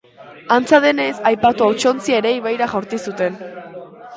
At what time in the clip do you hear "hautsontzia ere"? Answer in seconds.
1.67-2.33